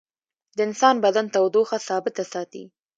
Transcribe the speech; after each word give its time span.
د 0.55 0.57
انسان 0.67 0.95
بدن 1.05 1.25
تودوخه 1.33 1.77
ثابته 1.87 2.23
ساتي 2.33 2.63